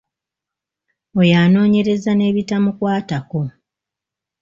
Oyo 1.19 1.35
anoonyereza 1.45 2.11
n'ebitamukwatako. 2.15 3.41